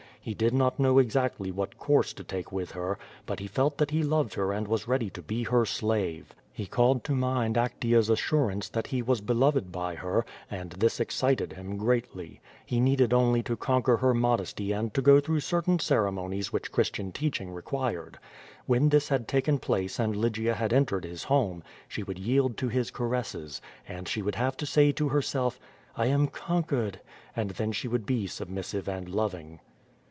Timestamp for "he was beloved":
8.85-9.71